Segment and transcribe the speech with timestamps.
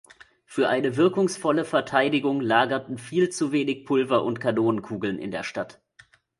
[0.47, 5.79] Für eine wirkungsvolle Verteidigung lagerten viel zu wenig Pulver und Kanonenkugeln in der Stadt.